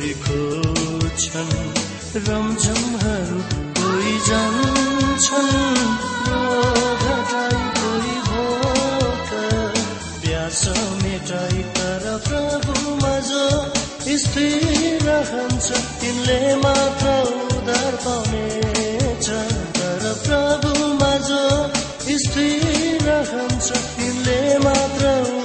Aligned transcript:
कोही 0.00 0.12
खोज्छन् 0.12 1.50
रमझमहरू 2.28 3.40
कोही 3.80 4.20
जान्छन्। 4.20 5.50
कोही 7.80 8.16
तर 11.62 12.20
स्थिर 14.18 15.02
रहन्छ। 15.02 15.70
तिनले 15.70 16.56
मात्र 16.56 17.06
तर 19.78 20.14
प्रभुमा 20.26 21.14
जो 21.16 21.72
स्थिर 22.18 23.02
रहन्छ। 23.02 23.72
मात्र 24.58 25.39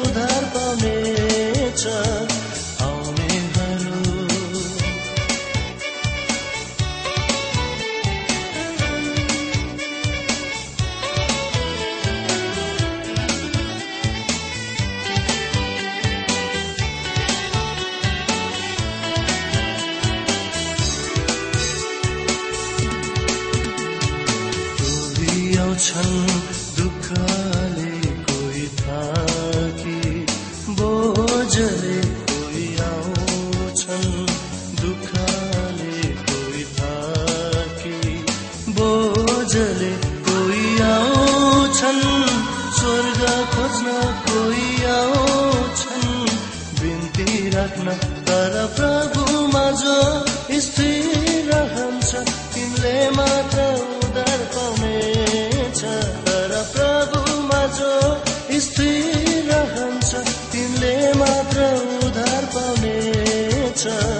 पाउनेछ 63.86 64.15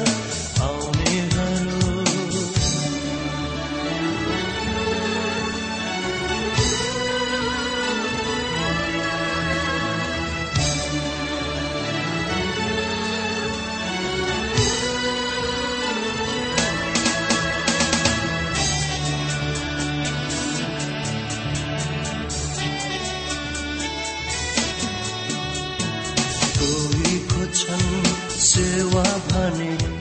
सेवा 28.56 29.04
भने 29.28 29.74
कोही 29.76 29.84
खोज्छन् 29.84 29.95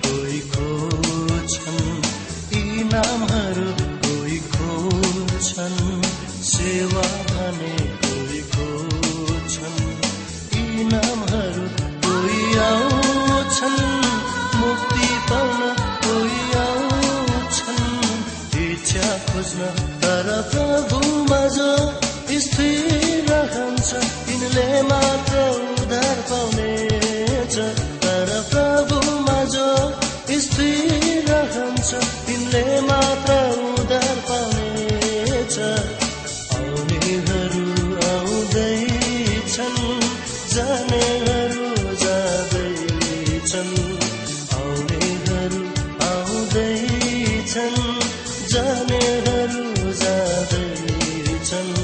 जानेहरू 48.52 49.92
जाँदैछन्। 50.02 51.83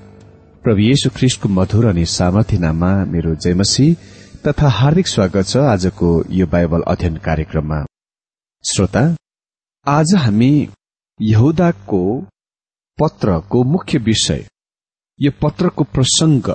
प्रभु 0.63 0.81
येशु 0.81 1.09
ख्रिस्टको 1.09 1.49
मधुर 1.49 1.85
अनि 1.85 2.03
सामर्थ्य 2.05 2.57
नाममा 2.57 2.89
मेरो 3.11 3.33
जयमसी 3.35 3.85
तथा 4.45 4.67
हार्दिक 4.69 5.07
स्वागत 5.07 5.47
छ 5.51 5.57
आजको 5.57 6.09
यो 6.29 6.45
बाइबल 6.47 6.81
अध्ययन 6.87 7.15
कार्यक्रममा। 7.27 7.79
श्रोता 8.63 9.01
आज 9.85 10.13
हामी 10.15 10.51
यहुदाको 11.19 12.01
पत्रको 12.97 13.63
मुख्य 13.71 13.97
विषय 14.09 14.45
यो 15.19 15.31
पत्रको 15.41 15.83
प्रसंग 15.95 16.51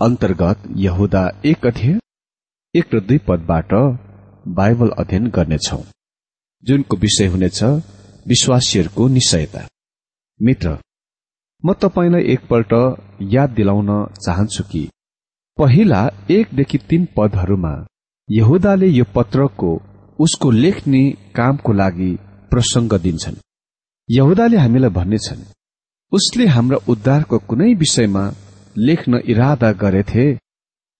अन्तर्गत 0.00 0.62
यहुदा 0.86 1.24
एक 1.44 1.66
अध्ययन 1.66 2.00
एक 2.74 2.94
र 2.94 3.00
दुई 3.00 3.18
पदबाट 3.28 3.74
बाइबल 4.60 4.94
अध्ययन 4.98 5.28
गर्नेछौ। 5.36 5.82
जुनको 6.64 6.96
विषय 6.96 7.26
हुनेछ 7.26 7.62
विश्वासीहरूको 8.26 9.08
निश्चयता। 9.08 9.66
मित्र 10.40 10.76
म 11.64 11.72
तपाईँलाई 11.72 12.22
एकपल्ट 12.32 12.72
याद 13.32 13.50
दिलाउन 13.50 13.90
चाहन्छु 14.16 14.64
कि। 14.64 14.82
पहिला 15.58 16.00
एकदेखि 16.30 16.78
तीन 16.88 17.06
पदहरूमा 17.16 17.74
यहुदाले 18.28 18.88
यो 18.88 19.04
पत्रको 19.14 19.70
उसको 20.18 20.50
लेख्ने 20.50 21.02
कामको 21.36 21.72
लागि 21.72 22.10
प्रसंग 22.50 22.92
दिन्छन्। 23.04 23.42
यहुदाले 24.08 24.56
हामीलाई 24.56 24.90
भन्नेछन् 24.90 25.48
उसले 26.12 26.46
हाम्रा 26.46 26.78
उद्धारको 26.88 27.38
कुनै 27.48 27.72
विषयमा 27.74 28.24
लेख्न 28.78 29.20
इरादा 29.26 29.72
गरेथे 29.82 30.26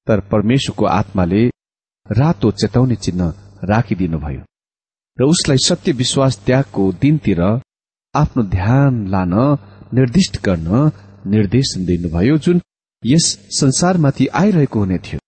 तर 0.06 0.20
परमेश्वरको 0.32 0.84
आत्माले 0.93 1.43
रातो 2.06 2.50
चेताउने 2.60 2.96
चिन्ह 3.05 3.32
राखिदिनुभयो। 3.64 4.43
र 5.19 5.25
उसलाई 5.25 5.58
सत्य 5.67 5.93
विश्वास 5.93 6.38
त्यागको 6.46 6.93
दिनतिर 7.02 7.40
आफ्नो 8.14 8.43
ध्यान 8.56 9.06
लान 9.08 9.34
निर्दिष्ट 9.94 10.37
गर्न 10.44 10.91
निर्देशन 11.26 11.85
दिनुभयो 11.87 12.37
जुन 12.37 12.61
यस 13.02 13.26
संसारमाथि 13.50 14.26
आइरहेको 14.35 14.81
हुने 14.81 14.99
थियो। 14.99 15.19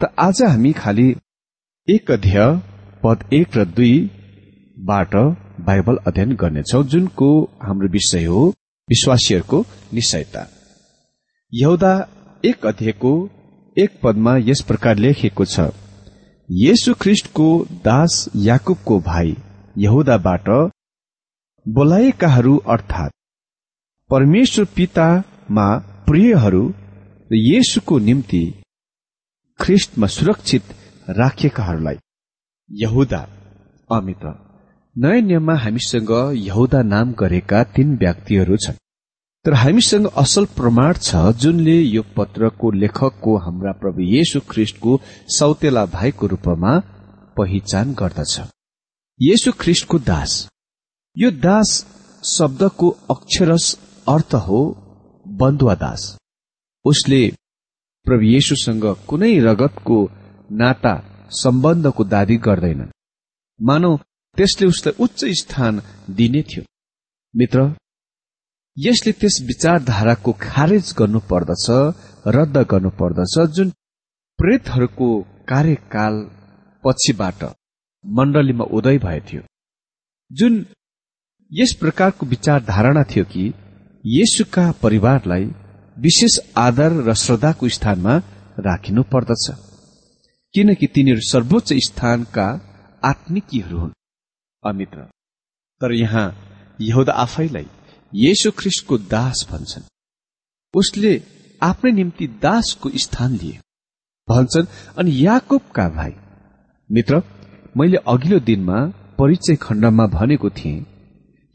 त 0.00 0.10
आज 0.18 0.42
हामी 0.42 0.72
खालि 0.72 1.08
एक 1.88 2.10
अध्याय 2.10 2.54
पद 3.04 3.24
एक 3.32 3.56
र 3.56 3.64
दुईबाट 3.76 5.16
बाइबल 5.66 5.96
अध्ययन 6.06 6.34
गर्नेछौ 6.34 6.82
जुनको 6.84 7.28
हाम्रो 7.62 7.88
विषय 7.88 8.24
हो 8.24 8.46
विश्वासीहरूको 8.88 9.64
निश्चयता। 9.94 10.46
यहुदा 11.52 11.92
एक 12.44 12.66
अध्यायको 12.66 13.12
एक 13.76 14.00
पदमा 14.02 14.36
यस 14.40 14.60
प्रकार 14.68 14.96
लेखिएको 14.96 15.44
छ 15.44 15.68
येशु 16.48 16.94
ख्रिष्टको 16.94 17.50
दास 17.84 18.24
याकुबको 18.44 18.98
भाइ 19.00 19.36
यहुदाबाट 19.78 20.48
बोलाएकाहरू 21.66 22.56
अर्थात् 22.68 23.17
परमेश्वर 24.10 24.64
पितामा 24.76 25.66
प्रियहरू 26.06 26.62
र 27.30 27.36
येशुको 27.36 27.98
निम्ति 27.98 28.42
ख्रिस्टमा 29.58 30.06
सुरक्षित 30.06 30.62
राखिएकाहरूलाई 31.18 31.96
यहुदा। 32.70 33.20
अमित 33.90 34.24
नयाँ 34.96 35.20
नियममा 35.20 35.54
हामीसँग 35.64 36.12
यहुदा 36.46 36.80
नाम 36.92 37.12
गरेका 37.12 37.62
तीन 37.74 37.88
व्यक्तिहरू 37.96 38.56
छन्। 38.64 38.80
तर 39.44 39.54
हामीसँग 39.54 40.06
असल 40.22 40.44
प्रमाण 40.56 40.92
छ 41.06 41.20
जुनले 41.42 41.76
यो 41.80 42.02
पत्रको 42.16 42.70
लेखकको 42.82 43.36
हाम्रा 43.44 43.72
प्रभु 43.82 44.00
येशु 44.14 44.40
ख्रिस्टको 44.50 45.00
सौतेला 45.36 45.84
भाइको 45.96 46.26
रूपमा 46.32 46.72
पहिचान 47.36 47.92
गर्दछ। 48.00 48.34
येशु 49.20 49.52
ख्रिस्टको 49.60 49.98
दास। 50.08 50.32
यो 51.16 51.30
दास 51.44 51.70
शब्दको 52.24 52.88
अक्षरस 53.10 53.66
अर्थ 54.08 54.34
हो 54.46 54.60
बन्धुवा 55.26 55.74
दास 55.74 56.02
उसले 56.84 57.20
प्रभु 58.06 58.24
येशुसँग 58.24 58.84
कुनै 59.08 59.32
रगतको 59.38 59.98
नाता 60.52 60.94
सम्बन्धको 61.32 62.04
दावी 62.04 62.36
गर्दैनन्। 62.46 62.94
मानव 63.60 63.96
त्यसले 64.36 64.66
उसलाई 64.68 64.94
उच्च 65.04 65.24
स्थान 65.40 65.82
दिने 66.10 66.42
थियो। 66.42 66.64
मित्र 67.34 67.66
यसले 68.76 69.12
त्यस 69.12 69.36
विचारधाराको 69.42 70.32
खारेज 70.40 70.94
गर्नुपर्दछ 70.98 71.66
रद्द 72.36 72.56
गर्नुपर्दछ 72.70 73.34
जुन 73.56 73.70
प्रेतहरूको 74.38 75.08
कार्यकाल 75.48 76.14
पछिबाट 76.84 77.44
मण्डलीमा 78.04 78.64
उदय 78.72 78.98
भएथ्यो 78.98 79.42
जुन 80.30 80.54
यस 81.52 81.72
प्रकारको 81.80 82.26
विचारधारणा 82.26 83.02
थियो 83.10 83.24
कि 83.24 83.44
येशुका 84.06 84.72
परिवारलाई 84.82 85.44
विशेष 85.98 86.38
आदर 86.56 86.92
र 87.08 87.14
श्रद्धाको 87.14 87.68
स्थानमा 87.68 88.14
राखिनु 88.58 89.02
पर्दछ। 89.02 89.46
किनकि 90.54 90.86
तिनीहरू 90.86 91.20
सर्वोच्च 91.20 91.72
स्थानका 91.72 92.46
आत्मिकीहरू 93.04 93.78
हुन्। 93.78 93.92
अमित्र 94.64 94.98
तर 95.80 95.92
यहाँ 95.92 96.26
यहुदा 96.80 97.12
आफैलाई 97.12 97.66
येशु 98.14 98.50
ख्रिस्टको 98.50 98.98
दास 98.98 99.46
भन्छन्। 99.50 99.90
उसले 100.74 101.22
आफ्नै 101.62 101.92
निम्ति 101.92 102.26
दासको 102.26 102.90
स्थान 102.94 103.32
लिए। 103.32 103.58
भन्छन् 104.28 104.66
अनि 104.98 105.26
याकुबका 105.26 105.88
भाइ 105.88 106.12
मित्र 106.90 107.22
मैले 107.76 107.96
अघिल्लो 107.96 108.38
दिनमा 108.40 108.78
परिचय 109.18 109.56
खण्डमा 109.56 110.06
भनेको 110.06 110.50
थिएँ 110.50 110.86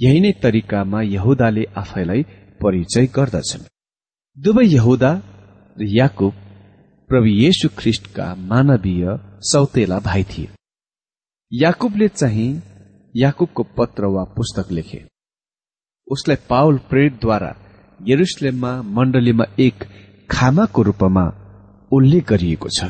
यही 0.04 0.20
नै 0.20 0.32
तरिकामा 0.44 1.02
यहुदाले 1.02 1.64
आफैलाई 1.78 2.22
परिचय 2.62 3.06
गर्दछन्। 3.16 3.70
दुवै 4.38 4.66
यहुदा 4.68 5.12
र 5.78 5.88
याकुब 6.00 6.34
प्रभु 7.10 7.30
येशु 7.44 7.70
ख्रिस्टका 7.78 8.26
मानवीय 8.50 9.06
सौतेला 9.52 10.00
भाइ 10.00 10.24
थिए। 10.24 10.50
याकुबले 11.52 12.08
चाहिँ 12.08 12.52
याकुबको 13.16 13.64
पत्र 13.78 14.06
वा 14.06 14.24
पुस्तक 14.36 14.72
लेखे। 14.72 15.00
उसलाई 16.08 16.38
पाउल 16.50 16.78
प्रेरितद्वारा 16.90 17.52
यरुसलेममा 18.02 18.72
मण्डलीमा 18.96 19.46
एक 19.60 19.84
खामाको 20.30 20.82
रूपमा 20.82 21.26
उल्लेख 21.92 22.24
गरिएको 22.30 22.70
छ। 22.70 22.84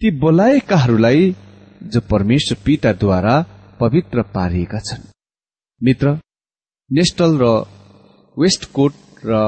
ती 0.00 0.10
बोलाएकाहरूलाई 0.18 1.34
जो 1.82 2.00
परमेश्वर 2.10 2.58
पिताद्वारा 2.64 3.34
पवित्र 3.80 4.22
पारिएका 4.34 4.78
छन्। 4.78 5.10
मित्र 5.82 6.18
नेस्टल 6.96 7.32
र 7.40 7.46
वेस्टकोट 8.36 8.92
र 9.26 9.38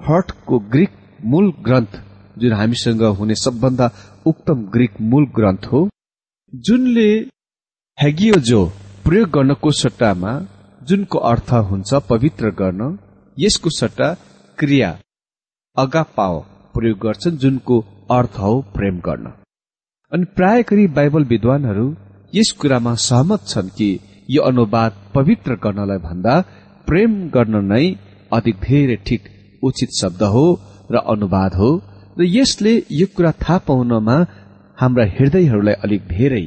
हर्टको 0.00 0.58
ग्रिक 0.74 0.92
मूल 1.32 1.52
ग्रन्थ 1.66 2.00
जुन 2.36 2.52
हामीसँग 2.52 3.02
हुने 3.18 3.34
सबभन्दा 3.36 3.90
उक्तम 4.26 4.62
ग्रिक 4.74 5.00
मूल 5.10 5.26
ग्रन्थ 5.36 5.66
हो 5.72 5.80
जुनले 6.52 7.08
हेगियो 7.98 8.40
जो 8.50 8.64
प्रयोग 9.04 9.30
गर्नको 9.30 9.70
सट्टामा 9.80 10.32
जुनको 10.82 11.18
अर्थ 11.32 11.52
हुन्छ 11.70 12.02
पवित्र 12.08 12.50
गर्न 12.58 12.82
यसको 13.36 13.70
सट्टा 13.80 14.12
क्रिया 14.58 14.90
अगा 15.76 16.02
पाओ 16.16 16.40
प्रयोग 16.74 16.98
गर्छन् 16.98 17.38
जुनको 17.38 17.80
अर्थ 18.14 18.38
हो 18.40 18.60
प्रेम 18.74 19.00
गर्न 19.06 19.32
अनि 20.12 20.34
प्राय 20.36 20.62
गरी 20.70 20.86
बाइबल 20.96 21.24
विद्वानहरू 21.32 21.88
यस 22.34 22.52
कुरामा 22.60 22.94
सहमत 23.04 23.48
छन् 23.48 23.74
कि 23.78 23.88
यो 24.28 24.42
अनुवाद 24.42 25.02
पवित्र 25.14 25.54
गर्नलाई 25.64 25.98
भन्दा 26.02 26.44
प्रेम 26.86 27.12
गर्न 27.28 27.56
नै 27.72 27.84
अधिक 28.32 28.56
धेरै 28.60 28.96
ठिक 29.06 29.22
उचित 29.62 29.90
शब्द 30.00 30.22
हो 30.34 30.46
र 30.90 31.02
अनुवाद 31.06 31.54
हो 31.54 31.70
र 32.18 32.28
यसले 32.28 32.74
यो 32.92 33.06
कुरा 33.16 33.32
थाहा 33.42 33.58
पाउनमा 33.68 34.16
हाम्रा 34.78 35.04
हृदयहरूलाई 35.16 35.76
अलिक 35.84 36.02
धेरै 36.08 36.44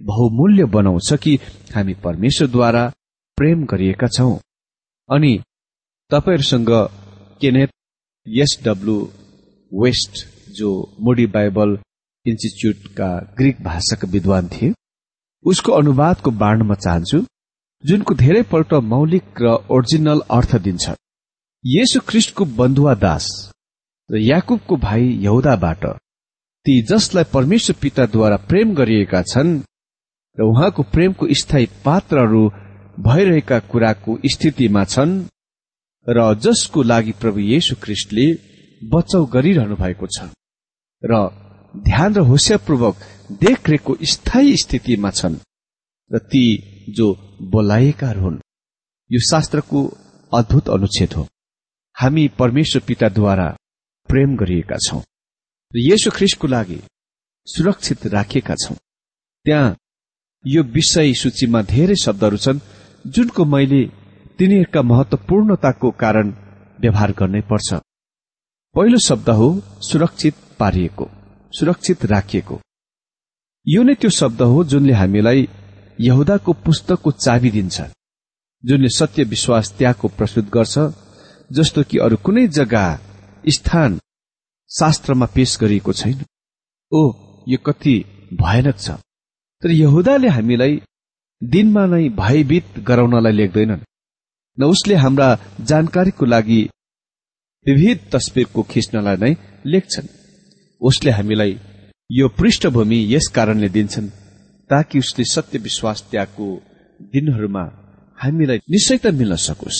बहुमूल्य 0.00 0.64
बनाउँछ 0.76 1.12
कि 1.22 1.34
हामी 1.74 1.94
परमेश्वरद्वारा 2.04 2.84
प्रेम 3.38 3.64
गरिएका 3.64 4.06
छौं। 4.06 4.34
अनि 5.08 5.32
तपाईँहरूसँग 6.10 6.70
केनेथ 7.40 7.70
एसडब्ल्यू 8.26 8.98
वेस्ट 9.72 10.26
जो 10.50 10.70
मोडी 11.00 11.26
बाइबल 11.26 11.78
इन्स्टिच्युटका 12.26 13.08
ग्रिक 13.38 13.62
भाषाका 13.62 14.08
विद्वान 14.10 14.48
थिए 14.48 14.74
उसको 15.44 15.72
अनुवादको 15.72 16.30
बाँड्न 16.42 16.74
चाहन्छु। 16.74 17.18
जुनको 17.84 18.14
धेरैपल्ट 18.14 18.72
मौलिक 18.84 19.42
र 19.42 19.50
ओरिजिनल 19.70 20.20
अर्थ 20.30 20.54
दिन्छ 20.62 20.94
येशु 21.64 22.00
ख्रिस्टको 22.08 22.44
बन्धुवा 22.56 22.94
दास 23.02 23.26
र 24.10 24.18
याकुबको 24.20 24.76
भाइ 24.78 25.04
यहुदाबाट 25.24 25.84
ती 26.66 26.80
जसलाई 26.84 27.24
परमेश्वर 27.32 27.76
पिताद्वारा 27.82 28.36
प्रेम 28.48 28.74
गरिएका 28.74 29.22
छन् 29.24 29.52
र 30.38 30.42
उहाँको 30.44 30.82
प्रेमको 30.94 31.28
स्थायी 31.34 31.66
पात्रहरू 31.84 32.42
भइरहेका 33.02 33.58
कुराको 33.70 34.18
स्थितिमा 34.32 34.84
छन् 34.86 35.14
र 36.06 36.28
जसको 36.42 36.82
लागि 36.84 37.12
प्रभु 37.20 37.40
येशु 37.46 37.76
ख्रिस्टले 37.82 38.26
बचाउ 38.82 39.24
गरिरहनु 39.32 39.76
भएको 39.76 40.06
छ 40.08 40.30
र 41.02 41.20
ध्यान 41.74 42.14
र 42.14 42.26
होसियापूर्वक 42.30 43.04
देखरेखको 43.40 43.96
स्थायी 44.12 44.56
स्थितिमा 44.62 45.10
छन् 45.12 45.42
र 46.10 46.18
ती 46.26 46.46
जो 46.88 47.12
बोलाइएका 47.52 48.10
हुन् 48.20 48.38
यो 49.10 49.20
शास्त्रको 49.30 49.82
अद्भुत 50.32 50.68
अनुच्छेद 50.68 51.12
हो। 51.12 51.26
हामी 51.96 52.26
परमेश्वर 52.38 52.82
पिताद्वारा 52.86 53.48
प्रेम 54.08 54.36
गरिएका 54.36 54.76
छौं 54.86 55.00
र 55.72 55.78
यसो 55.80 56.10
ख्रिसको 56.10 56.46
लागि 56.46 56.78
सुरक्षित 57.46 58.06
राखिएका 58.06 58.54
छौं। 58.54 58.76
त्यहाँ 59.46 59.76
यो 60.44 60.62
विषय 60.62 61.12
सूचीमा 61.14 61.62
धेरै 61.62 61.94
शब्दहरू 61.96 62.36
छन् 62.36 62.64
जुनको 63.04 63.44
मैले 63.44 63.82
तिनीहरूका 64.38 64.82
महत्वपूर्णताको 64.82 65.90
कारण 66.02 66.32
व्यवहार 66.80 67.12
गर्नै 67.18 67.40
पर्छ। 67.50 67.68
पहिलो 68.74 68.98
शब्द 68.98 69.28
हो 69.30 69.48
सुरक्षित 69.82 70.34
पारिएको 70.58 71.10
सुरक्षित 71.52 72.04
राखिएको। 72.06 72.60
यो 73.66 73.82
नै 73.82 73.94
त्यो 73.94 74.10
शब्द 74.10 74.42
हो 74.42 74.64
जुनले 74.64 74.92
हामीलाई 74.92 75.48
यहुदाको 76.00 76.52
पुस्तकको 76.52 77.10
चाबी 77.10 77.50
दिन्छ 77.50 77.80
जुनले 78.64 78.88
सत्य 78.88 79.24
विश्वास 79.24 79.74
त्यागको 79.78 80.08
प्रस्तुत 80.08 80.50
गर्छ 80.50 80.78
जस्तो 81.52 81.82
कि 81.82 81.98
अरू 81.98 82.16
कुनै 82.16 82.46
जग्गा 82.48 82.84
स्थान 83.48 83.98
शास्त्रमा 84.70 85.26
पेश 85.26 85.56
गरिएको 85.60 85.92
छैन। 85.92 86.24
ओ 86.92 87.00
यो 87.48 87.58
कति 87.58 87.94
भयानक 88.34 88.78
छ। 88.78 88.90
तर 89.62 89.70
यहुदाले 89.70 90.28
हामीलाई 90.28 90.80
दिनमा 91.42 91.86
नै 91.86 92.08
भयभीत 92.08 92.78
गराउनलाई 92.78 93.32
लेख्दैनन् 93.32 93.86
न 94.58 94.64
उसले 94.64 94.94
हाम्रा 94.94 95.28
जानकारीको 95.60 96.26
लागि 96.26 96.60
विविध 97.66 97.98
तस्विरको 98.12 98.62
खिच्नलाई 98.62 99.16
नै 99.16 99.32
लेख्छन्। 99.66 100.08
उसले 100.80 101.10
हामीलाई 101.10 101.58
यो 102.10 102.28
पृष्ठभूमि 102.28 102.98
यस 103.14 103.26
कारणले 103.34 103.68
दिन्छन्। 103.68 104.25
ताकि 104.70 104.98
उसले 104.98 105.24
सत्य 105.24 105.58
विश्वास 105.58 106.02
त्यागको 106.10 106.46
दिनहरूमा 107.00 107.64
हामीलाई 108.18 108.58
निश्चयता 108.70 109.10
मिल्न 109.10 109.36
सकोस्। 109.36 109.78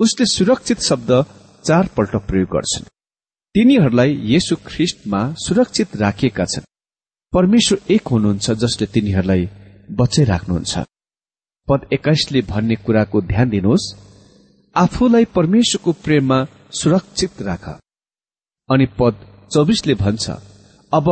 उसले 0.00 0.26
सुरक्षित 0.26 0.80
शब्द 0.80 1.10
चारपल्ट 1.64 2.16
प्रयोग 2.28 2.48
गर्छन्। 2.48 2.84
तिनीहरूलाई 3.54 4.10
यसु 4.34 4.56
ख्रिस्टमा 4.66 5.20
सुरक्षित 5.38 5.96
राखिएका 5.96 6.44
छन्। 6.44 6.68
परमेश्वर 7.32 7.78
एक 7.90 8.08
हुनुहुन्छ 8.08 8.50
जसले 8.62 8.86
तिनीहरूलाई 8.86 9.48
बचाइराख्नुहुन्छ। 9.90 10.78
पद 11.68 11.88
एक्काइसले 11.92 12.40
भन्ने 12.42 12.76
कुराको 12.76 13.20
ध्यान 13.22 13.48
दिनुहोस् 13.50 13.94
आफूलाई 14.76 15.24
परमेश्वरको 15.36 15.92
प्रेममा 16.04 16.38
सुरक्षित 16.70 17.42
राख। 17.42 17.64
अनि 18.68 18.86
पद 18.98 19.14
चौबिसले 19.52 19.94
भन्छ 19.94 20.30
अब 20.92 21.06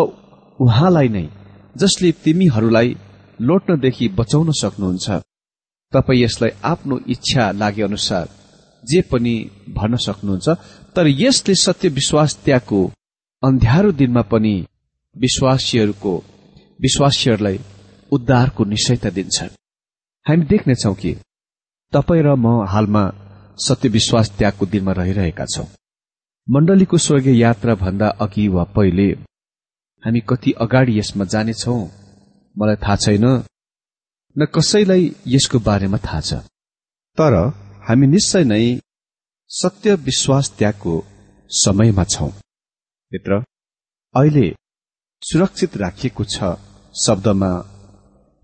उहाँलाई 0.60 1.08
नै 1.08 1.26
जसले 1.76 2.11
तिमीहरूलाई 2.25 2.97
लोट्नदेखि 3.38 4.09
बचाउन 4.19 4.50
सक्नुहुन्छ। 4.62 5.09
तपाईँ 5.93 6.23
यसलाई 6.23 6.50
आफ्नो 6.64 6.99
इच्छा 7.09 7.50
लागे 7.50 7.83
अनुसार 7.83 8.28
जे 8.85 9.00
पनि 9.11 9.35
भन्न 9.69 9.97
सक्नुहुन्छ 9.97 10.49
तर 10.97 11.07
यसले 11.07 11.54
सत्य 11.54 11.88
विश्वास 11.88 12.35
त्यागको 12.45 12.81
अन्ध्यारो 13.43 13.93
दिनमा 13.93 14.23
पनि 14.33 14.54
विश्वासीहरूको 15.16 16.14
विश्वासीहरूलाई 16.81 17.59
उद्धारको 18.12 18.64
निश्चयता 18.64 19.11
दिन्छ 19.11 19.43
हामी 20.26 20.45
देख्नेछौ 20.45 20.95
कि 20.95 21.12
तपाईँ 21.93 22.23
र 22.23 22.35
म 22.35 22.47
हालमा 22.66 23.04
सत्य 23.59 23.88
विश्वास 23.88 24.31
त्यागको 24.38 24.66
दिनमा 24.66 24.93
रहिरहेका 24.93 25.45
छौं। 25.45 25.66
मण्डलीको 26.49 26.99
स्वर्गीय 26.99 27.40
यात्रा 27.40 27.75
भन्दा 27.75 28.09
अघि 28.21 28.47
वा 28.49 28.64
पहिले 28.64 29.09
हामी 30.04 30.20
कति 30.20 30.50
अगाडि 30.61 30.99
यसमा 30.99 31.25
जानेछौ। 31.25 31.75
मलाई 32.56 32.76
थाहा 32.76 32.96
छैन। 32.96 33.26
न 34.37 34.46
कसैलाई 34.54 35.04
यसको 35.26 35.58
बारेमा 35.58 35.99
थाहा 35.99 36.20
छ। 36.20 36.34
तर 37.18 37.34
हामी 37.88 38.06
निश्चय 38.06 38.44
नै 38.44 38.64
सत्य 39.50 39.94
विश्वास 40.08 40.50
त्यागको 40.58 40.94
समयमा 41.50 42.04
छौं। 42.04 42.28
मित्र 43.12 43.38
अहिले 44.14 44.46
सुरक्षित 45.23 45.76
राखिएको 45.76 46.25
छ 46.25 46.52
शब्दमा 46.94 47.50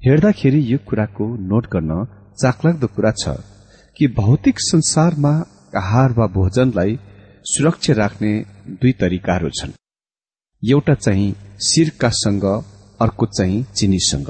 हेर्दाखेरि 0.00 0.60
यो 0.72 0.78
कुराको 0.88 1.26
नोट 1.50 1.66
गर्न 1.66 1.92
चाकलाग्दो 2.42 2.86
कुरा 2.86 3.12
छ 3.12 3.36
कि 3.96 4.08
भौतिक 4.16 4.56
संसारमा 4.60 5.34
आहार 5.76 6.12
वा 6.12 6.26
भोजनलाई 6.38 6.98
सुरक्षा 7.44 7.92
राख्ने 7.92 8.32
दुई 8.80 8.92
तरिकाहरू 9.00 9.50
छन्। 9.50 9.79
एउटा 10.62 10.94
चाहिँ 10.94 11.34
सिरकासँग 11.58 12.44
अर्को 13.00 13.26
चाहिँ 13.26 13.62
चिनीसँग। 13.76 14.28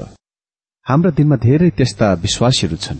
हाम्रा 0.85 1.11
दिनमा 1.11 1.35
धेरै 1.35 1.69
त्यस्ता 1.69 2.13
विश्वासीहरू 2.13 2.77
छन्। 2.77 2.99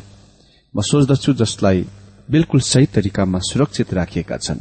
म 0.76 0.82
सोच्दछु 0.82 1.34
जसलाई 1.34 1.86
बिल्कुल 2.30 2.62
सही 2.62 2.86
तरिकामा 2.86 3.40
सुरक्षित 3.40 3.94
राखिएका 3.94 4.38
छन्। 4.38 4.60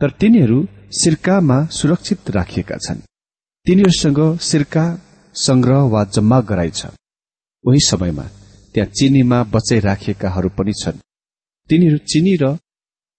तर 0.00 0.10
तिनीहरू 0.10 0.58
सिर्कामा 0.92 1.58
सुरक्षित 1.66 2.30
राखिएका 2.30 2.76
छन्। 2.76 3.00
तिनीहरूसँग 3.66 4.20
सिर्का 4.40 4.84
संग्रह 5.34 5.82
वा 5.92 6.04
जम्मा 6.04 6.40
गराइछ 6.40 6.86
उही 7.64 7.80
समयमा 7.80 8.26
त्यहाँ 8.74 8.90
चिनीमा 8.90 9.42
बचाइ 9.42 9.80
राखिएकाहरू 9.80 10.48
पनि 10.48 10.72
छन्। 10.72 11.02
तिनीहरू 11.70 11.98
चिनी 12.06 12.36
र 12.42 12.56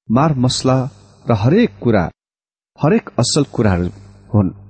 मार 0.10 0.34
मसला 0.38 0.80
र 1.26 1.34
हरेक 1.34 1.78
कुरा 1.82 2.10
हरेक 2.80 3.10
असल 3.20 3.44
कुराहरू 3.54 3.90
हुन्। 4.34 4.61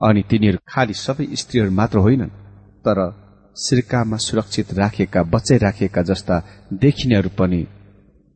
अनि 0.00 0.22
तिनीहरू 0.30 0.58
खालि 0.68 0.94
सबै 0.96 1.26
स्त्रीहरू 1.36 1.70
मात्र 1.70 1.98
होइनन् 1.98 2.36
तर 2.84 2.98
सिर्कामा 3.56 4.16
सुरक्षित 4.16 4.72
राखेका 4.74 5.22
बचाइ 5.32 5.58
राखेका 5.58 6.02
जस्ता 6.02 6.36
देखिनेहरू 6.84 7.30
पनि 7.38 7.60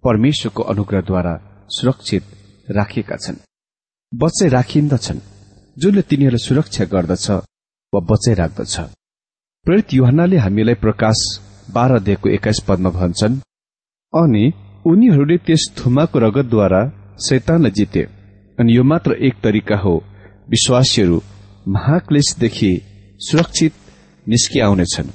परमेश्वरको 0.05 0.63
अनुग्रहद्वारा 0.63 1.35
सुरक्षित 1.69 2.25
राखिएका 2.69 3.17
छन्। 3.17 3.43
बचाइ 4.13 4.49
राखिन्दछन्। 4.49 5.25
जुनले 5.77 6.03
तिनीहरूलाई 6.03 6.47
सुरक्षा 6.47 6.85
गर्दछ 6.85 7.27
वा 7.93 8.01
बचाइ 8.11 8.35
राख्दछ। 8.35 8.75
प्रेरित 9.67 9.95
युहनाले 9.95 10.37
हामीलाई 10.37 10.75
प्रकाश 10.75 11.19
बाह्र 11.75 11.99
दिएको 12.01 12.29
एक्काइस 12.29 12.61
पदमा 12.69 12.91
भन्छन् 12.91 13.41
अनि 14.13 14.45
उनीहरूले 14.87 15.37
त्यस 15.47 15.63
थुमाको 15.79 16.19
रगतद्वारा 16.19 16.83
शैतानलाई 17.27 17.71
जिते 17.71 18.03
अनि 18.59 18.77
यो 18.77 18.83
मात्र 18.85 19.13
एक 19.27 19.35
तरिका 19.43 19.77
हो 19.77 19.95
विश्वासीहरू 20.51 21.19
महाक्लेशदेखि 21.67 22.71
सुरक्षित 23.21 23.73
निस्किआउनेछन्। 24.27 25.09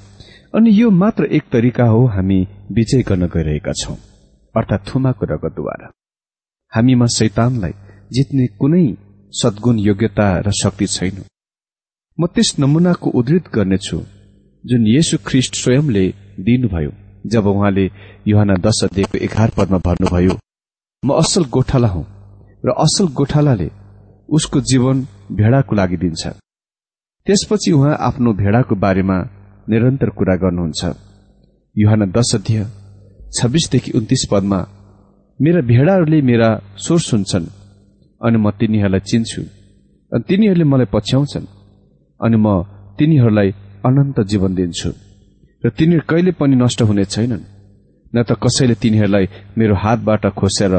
अनि 0.55 0.69
यो 0.71 0.89
मात्र 0.91 1.25
एक 1.31 1.43
तरिका 1.51 1.85
हो 1.85 2.05
हामी 2.07 2.39
विजय 2.71 3.01
गर्न 3.01 3.25
गइरहेका 3.27 3.73
छौं 3.73 3.95
अर्थात 4.55 4.85
थुमाको 4.87 5.25
रगतद्वारा। 5.25 5.91
हामीमा 6.73 7.05
शैतानलाई 7.17 7.73
जित्ने 8.11 8.45
कुनै 8.59 8.85
सद्गुण 9.33 9.79
योग्यता 9.79 10.27
र 10.39 10.51
शक्ति 10.51 10.87
छैन। 10.87 11.23
म 12.17 12.27
त्यस 12.27 12.55
नमूनाको 12.59 13.09
उद्धृत 13.09 13.45
गर्नेछु 13.55 13.97
जुन 14.63 14.87
येशु 14.87 15.17
ख्रिष्ट 15.25 15.55
स्वयंले 15.55 16.05
दिनुभयो 16.39 16.91
जब 17.25 17.45
उहाँले 17.47 17.85
युहान 18.27 18.53
दश 18.61 18.83
अध्ययको 18.83 19.17
एघार 19.17 19.49
पदमा 19.57 19.77
भन्नुभयो 19.85 20.37
म 21.03 21.13
असल 21.13 21.43
गोठाला 21.53 21.87
हुँ 21.87 22.05
र 22.65 22.73
असल 22.77 23.07
गोठालाले 23.13 23.69
उसको 24.31 24.59
जीवन 24.61 24.95
भेडाको 25.31 25.75
लागि 25.75 25.97
दिन्छ। 25.97 26.23
त्यसपछि 27.27 27.71
उहाँ 27.71 27.95
आफ्नो 27.99 28.33
भेडाको 28.33 28.75
बारेमा 28.75 29.17
निरन्तर 29.69 30.09
कुरा 30.17 30.35
गर्नुहुन्छ। 30.35 30.81
युहान 31.75 32.01
दश 32.11 32.31
अध्यय 32.35 32.63
छब्बीसदेखि 33.37 33.91
उन्तिस 33.97 34.23
पदमा 34.31 34.59
मेरा 35.39 35.61
भेडाहरूले 35.61 36.19
मेरा 36.21 36.49
स्वर 36.77 36.99
सुन्छन् 36.99 37.47
अनि 38.21 38.37
म 38.37 38.51
तिनीहरूलाई 38.59 39.01
चिन्छु 39.09 39.41
अनि 40.11 40.23
तिनीहरूले 40.27 40.65
मलाई 40.71 40.91
पछ्याउँछन् 40.93 41.47
अनि 42.19 42.37
म 42.37 42.47
तिनीहरूलाई 42.99 43.49
अनन्त 43.85 44.17
जीवन 44.31 44.51
दिन्छु 44.55 44.89
र 45.63 45.69
तिनीहरू 45.69 46.07
कहिले 46.09 46.31
पनि 46.39 46.55
नष्ट 46.55 46.81
हुने 46.81 47.05
छैनन् 47.05 47.45
न 48.13 48.17
त 48.23 48.31
कसैले 48.43 48.75
तिनीहरूलाई 48.81 49.25
मेरो 49.57 49.75
हातबाट 49.75 50.23
खोसेर 50.39 50.73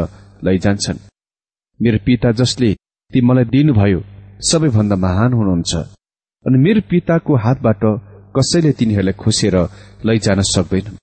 लैजान्छन्। 0.44 0.98
मेरो 1.80 1.98
पिता 2.06 2.30
जसले 2.32 2.70
ती 3.12 3.20
मलाई 3.20 3.44
दिनुभयो 3.44 4.00
सबैभन्दा 4.50 4.96
महान 4.96 5.32
हुनुहुन्छ। 5.32 5.72
अनि 6.44 6.58
मेरो 6.58 6.80
पिताको 6.90 7.32
हातबाट 7.36 7.82
कसैले 8.36 8.72
तिनीहरूलाई 8.72 9.16
खोसेर 9.22 9.56
लैजान 10.06 10.40
सक्दैनन् 10.46 11.00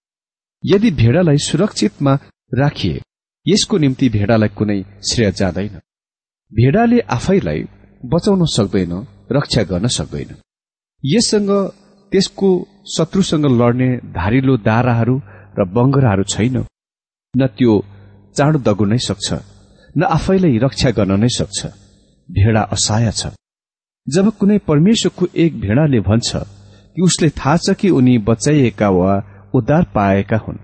यदि 0.64 0.90
भेडालाई 1.02 1.38
सुरक्षितमा 1.48 2.14
राखिए 2.54 3.02
यसको 3.46 3.78
निम्ति 3.78 4.08
भेडालाई 4.10 4.50
कुनै 4.58 4.80
श्रेय 5.10 5.32
जाँदैन। 5.32 5.76
भेडाले 6.52 7.00
आफैलाई 7.18 7.60
बचाउन 8.04 8.46
सक्दैन 8.48 8.94
रक्षा 9.32 9.64
गर्न 9.64 9.88
सक्दैन। 9.98 10.30
यससँग 11.04 11.52
त्यसको 12.12 12.50
शत्रुसँग 12.96 13.46
लड्ने 13.60 13.90
धारिलो 14.16 14.58
दाराहरू 14.70 15.16
र 15.60 15.66
बङ्गराहरू 15.76 16.24
छैन। 16.34 16.58
न 17.34 17.48
त्यो 17.58 17.74
चाँडो 18.36 18.60
दगुर्नै 18.60 18.96
नै 18.96 19.06
सक्छ 19.10 19.28
न 19.98 20.04
आफैलाई 20.18 20.58
रक्षा 20.66 20.90
गर्न 20.98 21.20
नै 21.20 21.30
सक्छ। 21.40 21.60
भेडा 22.30 22.62
असहाय 22.76 23.12
छ। 23.12 23.28
जब 24.08 24.30
कुनै 24.40 24.58
परमेश्वरको 24.68 25.26
एक 25.36 25.60
भेडाले 25.62 26.00
भन्छ 26.00 26.30
कि 26.96 27.02
उसले 27.02 27.30
थाहा 27.30 27.58
छ 27.58 27.76
कि 27.80 27.90
उनी 27.90 28.18
बचाइएका 28.28 28.90
वा 28.90 29.12
उद्धार 29.56 29.84
पाएका 29.96 30.38
हुन् 30.38 30.64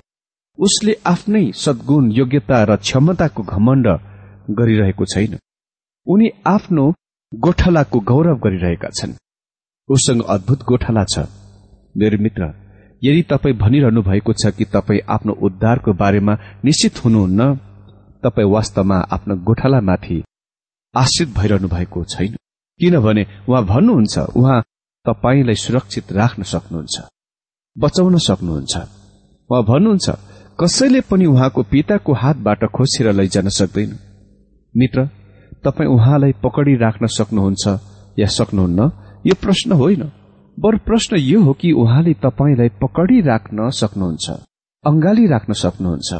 उसले 0.59 0.93
आफ्नै 1.05 1.45
सद्गुण 1.55 2.11
योग्यता 2.11 2.63
र 2.63 2.75
क्षमताको 2.77 3.43
घमण्ड 3.43 3.87
गरिरहेको 4.57 5.05
छैन। 5.05 5.37
उनी 6.07 6.29
आफ्नो 6.47 6.85
गोठालाको 7.31 7.99
गौरव 7.99 8.37
गरिरहेका 8.37 8.89
छन्। 8.89 9.13
उसँग 9.89 10.21
अद्भुत 10.29 10.63
गोठाला 10.63 11.03
छ। 11.03 11.25
मेरो 11.97 12.17
मित्र 12.23 12.43
यदि 13.01 13.21
तपाईँ 13.31 13.57
भनिरहनु 13.57 14.01
भएको 14.01 14.33
छ 14.33 14.53
कि 14.57 14.65
तपाईँ 14.65 15.05
आफ्नो 15.09 15.33
उद्धारको 15.45 15.93
बारेमा 15.93 16.33
निश्चित 16.65 17.03
हुनुहुन्न 17.05 17.55
तपाईँ 18.23 18.51
वास्तवमा 18.51 18.97
आफ्नो 19.15 19.35
गोठालामाथि 19.43 20.23
आश्रित 20.95 21.29
भइरहनु 21.37 21.67
भएको 21.67 22.03
छैन। 22.03 22.35
किनभने 22.79 23.23
उहाँ 23.49 23.63
भन्नुहुन्छ 23.65 24.17
उहाँ 24.37 24.61
तपाईँलाई 25.05 25.55
सुरक्षित 25.55 26.11
राख्न 26.11 26.43
सक्नुहुन्छ 26.43 26.95
बचाउन 27.75 28.17
सक्नुहुन्छ। 28.17 28.75
उहाँ 29.49 29.63
भन्नुहुन्छ 29.63 30.09
कसैले 30.59 31.01
पनि 31.01 31.25
उहाँको 31.25 31.63
पिताको 31.63 32.13
हातबाट 32.13 32.63
खोसेर 32.75 33.11
लैजान 33.11 33.47
सक्दैन। 33.49 33.91
मित्र 34.77 35.05
तपाईँ 35.65 35.89
उहाँलाई 35.89 36.31
पकडी 36.43 36.75
राख्न 36.77 37.07
सक्नुहुन्छ 37.07 37.67
या 38.19 38.27
सक्नुहुन्न? 38.27 38.79
यो 39.25 39.35
प्रश्न 39.41 39.71
होइन। 39.71 40.03
बर 40.57 40.77
प्रश्न 40.77 41.17
यो 41.17 41.41
हो 41.43 41.53
कि 41.53 41.71
उहाँले 41.71 42.13
तपाईँलाई 42.13 42.69
पकडी 42.81 43.21
राख्न 43.21 43.69
सक्नुहुन्छ 43.69 44.29
अंगाली 44.83 45.25
राख्न 45.27 45.53
सक्नुहुन्छ? 45.53 46.13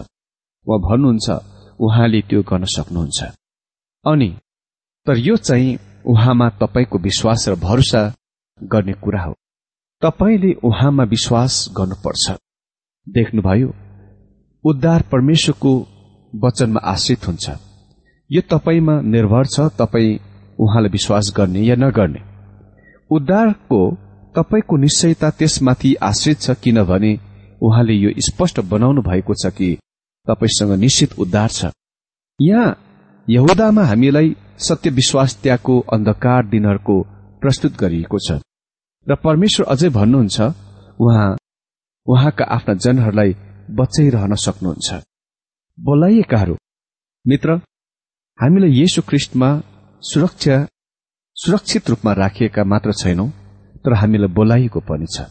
वा 0.67 0.75
भन्नुहुन्छ 0.88 1.27
उहाँले 1.79 2.21
त्यो 2.21 2.41
गर्न 2.41 2.65
सक्नुहुन्छ। 2.65 3.19
अनि 4.05 4.29
तर 5.07 5.17
यो 5.17 5.35
चाहिँ 5.37 5.77
उहाँमा 6.05 6.49
तपाईँको 6.49 6.97
विश्वास 6.97 7.45
र 7.49 7.55
भरोसा 7.55 8.01
गर्ने 8.63 8.93
कुरा 8.93 9.21
हो। 9.23 9.33
तपाईँले 10.01 10.53
उहाँमा 10.63 11.03
विश्वास 11.03 11.67
गर्नुपर्छ। 11.77 12.31
देख्नुभयो 13.07 13.73
उद्धार 14.65 15.01
परमेश्वरको 15.01 15.71
वचनमा 16.33 16.79
आश्रित 16.83 17.27
हुन्छ। 17.27 17.49
यो 18.31 18.41
तपाईँमा 18.49 19.01
निर्भर 19.01 19.45
छ 19.45 19.59
तपाईँ 19.79 20.19
उहाँलाई 20.59 20.89
विश्वास 20.89 21.33
गर्ने 21.37 21.61
या 21.61 21.75
नगर्ने। 21.75 22.21
उद्धारको 23.11 23.79
तपाईँको 24.35 24.77
निश्चयता 24.77 25.29
त्यसमाथि 25.29 25.93
आश्रित 26.01 26.39
छ 26.41 26.55
किनभने 26.63 27.13
उहाँले 27.61 27.93
यो 27.93 28.11
स्पष्ट 28.19 28.59
बनाउनु 28.71 29.01
भएको 29.01 29.33
छ 29.33 29.53
कि 29.53 29.75
तपाईँसँग 30.27 30.79
निश्चित 30.79 31.19
उद्धार 31.19 31.49
छ। 31.49 31.65
यहाँ 32.41 32.75
यहुदामा 33.29 33.83
हामीलाई 33.83 34.35
सत्य 34.57 34.89
विश्वास 34.89 35.35
त्यागको 35.43 35.79
अन्धकार 35.93 36.45
दिनहरूको 36.45 36.95
प्रस्तुत 37.41 37.77
गरिएको 37.77 38.17
छ। 38.19 38.39
र 39.07 39.15
परमेश्वर 39.15 39.65
अझै 39.65 39.89
भन्नुहुन्छ 39.89 40.41
उहाँ 40.99 41.37
उहाँका 42.07 42.45
आफ्ना 42.45 42.73
जनहरूलाई 42.73 43.35
बचाइरहन 43.71 44.35
सक्नुहुन्छ। 44.35 44.89
बोलाइएकाहरू। 45.77 46.55
मित्र 47.25 47.49
हामीलाई 48.39 48.71
येशु 48.71 49.01
ख्रिस्टमा 49.01 49.49
सुरक्षा 50.03 50.57
सुरक्षित 51.37 51.89
रूपमा 51.89 52.13
राखिएका 52.13 52.63
मात्र 52.63 52.91
छैनौं 52.93 53.29
तर 53.83 53.93
हामीलाई 53.93 54.33
बोलाइएको 54.33 54.79
पनि 54.79 55.07
छ। 55.15 55.27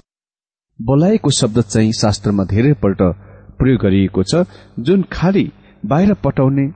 बोलाएको 0.81 1.31
शब्द 1.31 1.61
चाहिँ 1.63 1.93
शास्त्रमा 1.93 2.45
धेरैपल्ट 2.45 3.01
प्रयोग 3.59 3.81
गरिएको 3.81 4.23
छ 4.23 4.45
जुन 4.79 5.03
खालि 5.13 5.51
बाहिर 5.87 6.15
पठाउने 6.15 6.67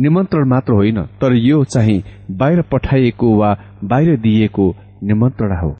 निमन्त्रण 0.00 0.48
मात्र 0.48 0.72
होइन 0.72 1.02
तर 1.20 1.34
यो 1.36 1.64
चाहिँ 1.64 2.02
बाहिर 2.30 2.62
पठाइएको 2.72 3.36
वा 3.36 3.50
बाहिर 3.84 4.16
दिइएको 4.20 4.66
निमन्त्रणा 5.02 5.60
हो। 5.60 5.70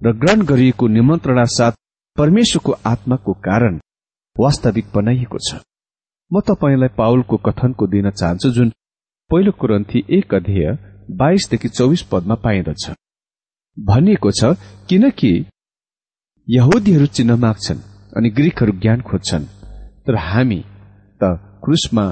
र 0.00 0.12
ग्रहण 0.12 0.42
गरिएको 0.42 0.88
निमन्त्रणा 0.88 1.44
साथ 1.48 1.72
परमेश्वरको 2.16 2.72
आत्माको 2.86 3.32
कारण 3.32 3.78
वास्तविक 4.36 4.86
बनाइएको 4.94 5.38
छ। 5.38 5.60
म 6.30 6.40
तपाईँलाई 6.40 6.88
पावलको 6.98 7.36
कथनको 7.36 7.86
दिन 7.86 8.10
चाहन्छु 8.10 8.50
जुन 8.50 8.72
पहिलो 9.30 9.52
कुरन्थी 9.52 10.04
एक 10.18 10.34
अध्यय 10.34 10.76
बाइसदेखि 11.10 11.68
चौबिस 11.68 12.02
पदमा 12.02 12.34
पाइँदछ। 12.44 12.90
भनिएको 13.76 14.30
छ 14.30 14.52
किनकि 14.88 15.32
यहुदीहरू 16.48 17.06
चिन्ह 17.06 17.36
माग्छन् 17.36 17.86
अनि 18.16 18.30
ग्रिकहरू 18.30 18.72
ज्ञान 18.78 19.00
खोज्छन् 19.00 19.44
तर 20.06 20.16
हामी 20.18 20.60
त 21.20 21.30
क्रुसमा 21.64 22.04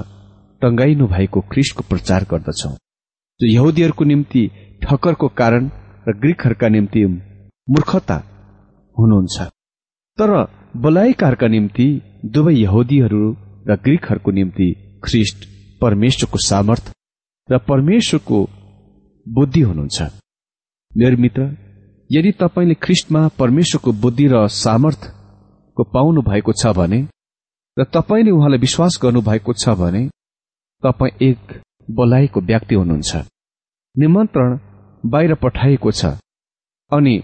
टंगाइनु 0.61 1.07
भएको 1.07 1.41
ख्रिस्टको 1.51 1.83
प्रचार 1.89 2.23
गर्दछौ। 2.31 2.69
जो 3.39 3.47
यहुदीहरूको 3.47 4.03
निम्ति 4.05 4.43
ठक्करको 4.83 5.27
कारण 5.37 5.69
र 6.07 6.13
ग्रिकहरूका 6.19 6.67
निम्ति 6.67 7.05
मूर्खता 7.67 8.17
हुनुहुन्छ। 8.97 9.41
तर 10.17 10.31
बलायकारका 10.77 11.47
निम्ति 11.47 11.87
दुवै 12.25 12.53
यहुदीहरू 12.55 13.23
र 13.67 13.75
ग्रिकहरूको 13.75 14.31
निम्ति 14.31 14.67
ख्रिस्ट 15.03 15.47
परमेश्वरको 15.81 16.37
सामर्थ 16.47 16.91
र 17.49 17.57
परमेश्वरको 17.69 18.39
बुद्धि 19.25 19.61
हुनुहुन्छ। 19.61 20.01
मेरो 20.91 21.17
मित्र 21.17 21.49
यदि 22.09 22.31
तपाईँले 22.39 22.73
ख्रिस्टमा 22.83 23.27
परमेश्वरको 23.39 23.91
बुद्धि 24.01 24.27
र 24.27 24.47
सामर्थको 24.47 25.83
पाउनु 25.93 26.21
भएको 26.21 26.53
छ 26.53 26.73
भने 26.77 27.01
र 27.77 27.83
तपाईँले 27.93 28.31
उहाँलाई 28.31 28.59
विश्वास 28.59 28.99
गर्नु 29.03 29.21
भएको 29.21 29.53
छ 29.53 29.75
भने 29.79 30.01
तपाईँ 30.83 31.17
एक 31.21 31.61
बोलाएको 31.89 32.41
व्यक्ति 32.41 32.75
हुनुहुन्छ। 32.75 33.15
निमन्त्रण 33.95 34.57
बाहिर 35.03 35.33
पठाइएको 35.43 35.91
छ। 35.91 36.05
अनि 36.91 37.15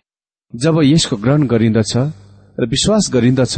जब 0.54 0.80
यसको 0.84 1.16
ग्रहण 1.18 1.48
गरिन्दछ 1.48 1.94
र 2.58 2.66
विश्वास 2.66 3.10
गरिन्दछ 3.14 3.58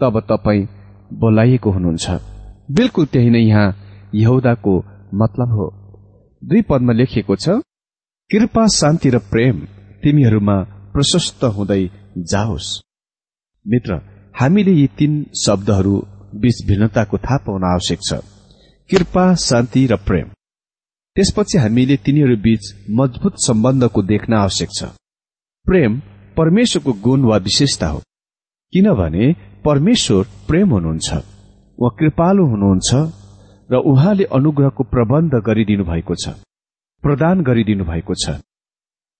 तब 0.00 0.20
तपाईँ 0.30 0.68
बोलाइएको 1.14 1.70
हुनुहुन्छ। 1.70 2.06
बिल्कुल 2.70 3.06
त्यही 3.06 3.30
नै 3.30 3.40
यहाँ 3.40 3.74
यहुदाको 4.14 4.74
मतलब 5.14 5.50
हो। 5.56 5.66
दुई 6.42 6.62
पदमा 6.62 6.92
लेखिएको 6.92 7.36
छ 7.36 7.60
कृपा 8.30 8.66
शान्ति 8.74 9.10
र 9.10 9.18
प्रेम 9.30 9.56
तिमीहरूमा 10.02 10.56
प्रशस्त 10.92 11.44
हुँदै 11.56 11.82
जाओस्। 12.30 12.68
मित्र 13.66 14.00
हामीले 14.34 14.72
यी 14.72 14.86
तीन 14.98 15.12
शब्दहरू 15.36 15.94
बीच 16.34 16.66
भिन्नताको 16.68 17.18
थाहा 17.18 17.38
पाउन 17.46 17.64
आवश्यक 17.64 18.00
छ। 18.08 18.20
कृपा 18.92 19.24
शान्ति 19.40 19.86
र 19.86 19.96
प्रेम। 19.96 20.28
त्यसपछि 21.16 21.58
हामीले 21.58 21.96
तिनीहरू 21.96 22.36
बीच 22.36 22.62
मजबुत 22.90 23.34
सम्बन्धको 23.40 24.02
देख्न 24.02 24.34
आवश्यक 24.34 24.70
छ। 24.78 24.84
प्रेम 25.66 26.00
परमेश्वरको 26.36 26.92
गुण 27.00 27.24
वा 27.24 27.36
विशेषता 27.46 27.86
हो। 27.86 27.98
किनभने 28.72 29.32
परमेश्वर 29.64 30.24
प्रेम 30.48 30.70
हुनुहुन्छ 30.70 31.08
उहाँ 31.78 31.96
कृपालु 31.98 32.44
हुनुहुन्छ 32.46 32.90
र 33.70 33.80
उहाँले 33.90 34.24
अनुग्रहको 34.38 34.82
प्रबन्ध 34.84 35.34
गरिदिनु 35.46 35.84
भएको 35.84 36.14
छ 36.14 36.34
प्रदान 37.02 37.42
गरिदिनु 37.42 37.84
भएको 37.84 38.14
छ। 38.14 38.36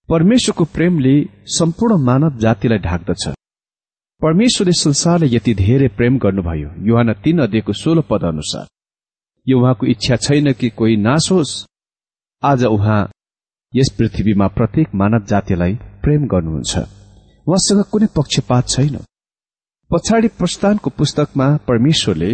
परमेश्वरको 0.08 0.64
प्रेमले 0.74 1.14
सम्पूर्ण 1.48 1.96
मानव 2.04 2.38
जातिलाई 2.38 2.78
ढाक्दछ। 2.78 3.24
परमेश्वरले 4.22 4.72
संसारलाई 4.78 5.34
यति 5.36 5.54
धेरै 5.54 5.88
प्रेम 5.96 6.18
गर्नुभयो। 6.18 6.68
युहान 6.88 7.12
तीन 7.24 7.38
अध्ययको 7.38 7.72
सोह्र 7.72 8.00
पद 8.10 8.24
अनुसार। 8.24 8.66
यो 9.46 9.58
उहाँको 9.58 9.86
इच्छा 9.86 10.16
छैन 10.16 10.52
कि 10.52 10.68
कोही 10.68 10.96
नाश 10.96 11.30
होस् 11.32 11.52
आज 12.42 12.64
उहाँ 12.64 13.00
यस 13.72 13.88
पृथ्वीमा 13.98 14.46
प्रत्येक 14.48 14.94
मानव 14.94 15.24
जातिलाई 15.26 15.74
प्रेम 16.02 16.26
गर्नुहुन्छ। 16.26 16.78
उहाँसँग 17.46 17.82
कुनै 17.92 18.06
पक्षपात 18.16 18.68
छैन। 18.68 18.98
पछाडि 19.90 20.28
प्रस्थानको 20.28 20.90
पुस्तकमा 20.90 21.46
परमेश्वरले 21.68 22.32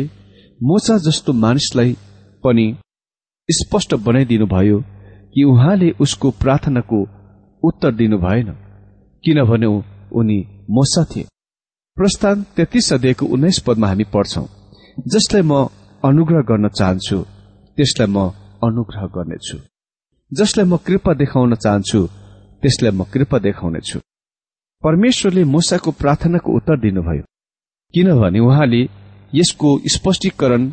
मोचा 0.60 0.96
जस्तो 0.98 1.32
मानिसलाई 1.32 1.96
पनि 2.44 2.66
स्पष्ट 3.48 3.94
बनाइदिनुभयो 4.06 4.78
कि 5.34 5.44
उहाँले 5.44 5.90
उसको 6.00 6.30
प्रार्थनाको 6.42 7.00
उत्तर 7.62 7.94
दिनु 7.94 8.18
भएन 8.18 8.52
किनभने 9.24 9.66
उनी 10.12 10.38
मोसा 10.70 11.04
थिए। 11.04 11.26
प्रस्थान 11.96 12.42
तेत्तीस 12.56 12.92
अध्यायको 12.92 13.26
उन्नाइस 13.26 13.58
पदमा 13.58 13.88
हामी 13.88 14.04
पढ्छौं 14.04 14.46
जसलाई 15.08 15.42
म 15.42 15.66
अनुग्रह 16.04 16.40
गर्न 16.40 16.68
चाहन्छु 16.68 17.18
त्यसलाई 17.76 18.06
म 18.06 18.30
अनुग्रह 18.62 19.06
गर्नेछु। 19.06 19.58
जसलाई 20.32 20.66
म 20.66 20.76
कृपा 20.76 21.14
देखाउन 21.14 21.54
चाहन्छु 21.54 22.00
त्यसलाई 22.62 22.92
म 22.92 23.04
कृपा 23.04 23.38
देखाउनेछु। 23.38 23.98
परमेश्वरले 24.82 25.44
मोसाको 25.44 25.90
प्रार्थनाको 25.90 26.56
उत्तर 26.56 26.76
दिनुभयो। 26.80 27.22
किनभने 27.94 28.38
उहाँले 28.38 28.82
यसको 29.34 29.68
स्पष्टीकरण 29.86 30.72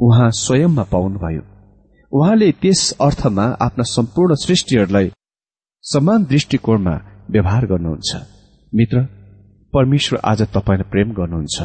उहाँ 0.00 0.30
स्वयंमा 0.30 0.82
पाउनुभयो। 0.82 1.42
उहाँले 2.12 2.52
त्यस 2.52 2.92
अर्थमा 3.00 3.44
आफ्ना 3.60 3.84
सम्पूर्ण 3.84 4.34
सृष्टिहरूलाई 4.34 5.10
समान 5.82 6.24
दृष्टिकोणमा 6.24 6.94
व्यवहार 7.30 7.66
गर्नुहुन्छ। 7.66 8.10
मित्र 8.74 9.02
परमेश्वर 9.72 10.20
आज 10.24 10.42
तपाईँलाई 10.42 10.90
प्रेम 10.90 11.12
गर्नुहुन्छ। 11.12 11.56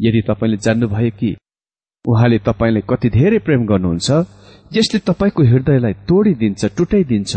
यदि 0.00 0.20
तपाईँले 0.28 0.56
जान्नुभयो 0.56 1.10
कि 1.10 1.36
उहाँले 2.04 2.38
तपाईँलाई 2.48 2.82
कति 2.90 3.08
धेरै 3.10 3.38
प्रेम 3.46 3.66
गर्नुहुन्छ 3.66 4.08
यसले 4.72 4.98
तपाईँको 5.08 5.42
हृदयलाई 5.52 5.94
तोडिदिन्छ 6.08 6.64
टुटाइदिन्छ 6.76 7.32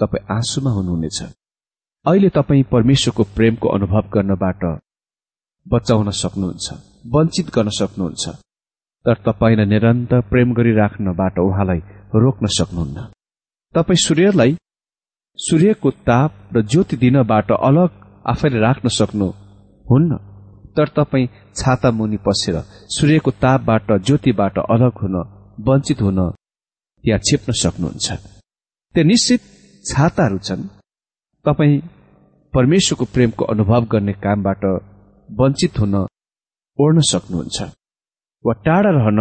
तपाईँ 0.00 0.26
आँसुमा 0.36 0.70
हुनुहुनेछ। 0.76 1.18
अहिले 2.04 2.28
तपाईँ 2.34 2.62
परमेश्वरको 2.72 3.22
प्रेमको 3.36 3.68
अनुभव 3.68 4.04
गर्नबाट 4.14 4.62
बचाउन 5.66 6.10
सक्नुहुन्छ 6.22 6.66
वञ्चित 7.14 7.46
गर्न 7.54 7.68
सक्नुहुन्छ 7.78 8.24
तर 9.04 9.16
तपाईँलाई 9.26 9.66
निरन्तर 9.66 10.20
प्रेम 10.30 10.48
गरिराख्नबाट 10.58 11.38
उहाँलाई 11.38 11.80
रोक्न 12.14 12.46
सक्नुहुन्न। 12.58 12.98
तपाईँ 13.74 14.04
सूर्यलाई 14.06 14.56
सूर्यको 15.38 15.90
ताप 16.08 16.32
र 16.54 16.62
ज्योति 16.70 16.96
दिनबाट 16.96 17.50
अलग 17.68 17.90
आफैले 18.32 18.58
राख्न 18.66 18.88
सक्नुहुन्न। 18.98 20.31
तर 20.76 20.88
तपाईँ 20.96 21.26
छाता 21.56 21.90
मुनि 21.90 22.18
पसेर 22.26 22.56
सूर्यको 22.94 23.30
तापबाट 23.42 23.92
ज्योतिबाट 24.06 24.58
अलग 24.66 24.94
हुन 25.02 25.16
वञ्चित 25.60 26.00
हुन 26.02 26.18
त्यहाँ 27.04 27.20
छिप्न 27.26 27.52
सक्नुहुन्छ। 27.52 28.06
त्यो 28.94 29.04
निश्चित 29.04 29.40
छाताहरू 29.84 30.38
छन्। 30.38 30.62
तपाईँ 31.44 31.80
परमेश्वरको 32.52 33.04
प्रेमको 33.14 33.44
अनुभव 33.44 33.84
गर्ने 33.92 34.12
कामबाट 34.24 34.64
वञ्चित 35.28 35.78
हुन 35.80 35.94
ओढ्न 36.78 37.00
सक्नुहुन्छ 37.12 37.58
वा 38.44 38.52
टाढा 38.64 38.90
रहन 38.90 39.20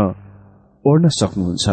ओढ्न 0.85 1.09
सक्नुहुन्छ। 1.19 1.65